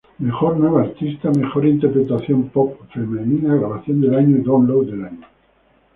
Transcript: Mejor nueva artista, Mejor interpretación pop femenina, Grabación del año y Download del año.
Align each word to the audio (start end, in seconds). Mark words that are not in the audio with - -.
Mejor 0.17 0.57
nueva 0.57 0.81
artista, 0.81 1.29
Mejor 1.29 1.63
interpretación 1.67 2.49
pop 2.49 2.75
femenina, 2.91 3.53
Grabación 3.53 4.01
del 4.01 4.15
año 4.15 4.35
y 4.37 4.41
Download 4.43 4.83
del 4.89 5.05
año. 5.05 5.27